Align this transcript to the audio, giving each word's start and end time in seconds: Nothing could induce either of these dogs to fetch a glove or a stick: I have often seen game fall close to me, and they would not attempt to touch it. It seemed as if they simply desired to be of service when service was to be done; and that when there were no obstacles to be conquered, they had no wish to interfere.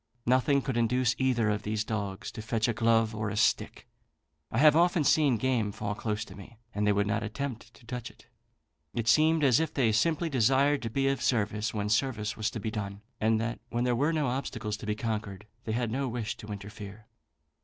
Nothing 0.25 0.63
could 0.63 0.77
induce 0.77 1.13
either 1.19 1.51
of 1.51 1.61
these 1.61 1.83
dogs 1.83 2.31
to 2.31 2.41
fetch 2.41 2.67
a 2.67 2.73
glove 2.73 3.13
or 3.13 3.29
a 3.29 3.37
stick: 3.37 3.87
I 4.49 4.57
have 4.57 4.75
often 4.75 5.03
seen 5.03 5.37
game 5.37 5.71
fall 5.71 5.93
close 5.93 6.25
to 6.25 6.35
me, 6.35 6.57
and 6.73 6.87
they 6.87 6.91
would 6.91 7.05
not 7.05 7.21
attempt 7.21 7.71
to 7.75 7.85
touch 7.85 8.09
it. 8.09 8.25
It 8.95 9.07
seemed 9.07 9.43
as 9.43 9.59
if 9.59 9.71
they 9.71 9.91
simply 9.91 10.27
desired 10.27 10.81
to 10.81 10.89
be 10.89 11.07
of 11.07 11.21
service 11.21 11.71
when 11.71 11.87
service 11.87 12.35
was 12.35 12.49
to 12.49 12.59
be 12.59 12.71
done; 12.71 13.01
and 13.19 13.39
that 13.41 13.59
when 13.69 13.83
there 13.83 13.95
were 13.95 14.11
no 14.11 14.25
obstacles 14.25 14.75
to 14.77 14.87
be 14.87 14.95
conquered, 14.95 15.45
they 15.65 15.71
had 15.73 15.91
no 15.91 16.07
wish 16.07 16.35
to 16.37 16.47
interfere. 16.47 17.05